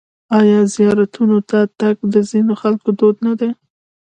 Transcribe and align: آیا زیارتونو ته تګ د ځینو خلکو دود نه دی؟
آیا 0.39 0.59
زیارتونو 0.73 1.37
ته 1.49 1.59
تګ 1.79 1.95
د 2.13 2.15
ځینو 2.29 2.53
خلکو 2.61 2.89
دود 2.99 3.15
نه 3.25 3.33
دی؟ 3.39 3.49